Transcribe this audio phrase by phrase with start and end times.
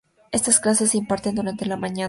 [0.31, 1.99] Estas clases se imparten durante la mañana.